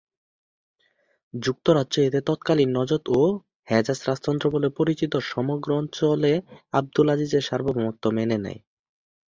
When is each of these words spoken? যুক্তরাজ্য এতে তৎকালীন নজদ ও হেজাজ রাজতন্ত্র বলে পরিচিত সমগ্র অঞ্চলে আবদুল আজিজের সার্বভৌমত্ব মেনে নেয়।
যুক্তরাজ্য 1.33 1.95
এতে 2.01 2.19
তৎকালীন 2.27 2.69
নজদ 2.77 3.03
ও 3.15 3.21
হেজাজ 3.69 3.99
রাজতন্ত্র 4.07 4.45
বলে 4.49 4.67
পরিচিত 4.79 5.13
সমগ্র 5.31 5.69
অঞ্চলে 5.77 6.33
আবদুল 6.73 7.07
আজিজের 7.13 7.43
সার্বভৌমত্ব 7.49 8.03
মেনে 8.17 8.37
নেয়। 8.37 8.59